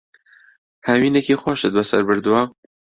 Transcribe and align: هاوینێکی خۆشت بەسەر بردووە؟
هاوینێکی 0.87 1.39
خۆشت 1.41 1.71
بەسەر 1.75 2.01
بردووە؟ 2.07 2.41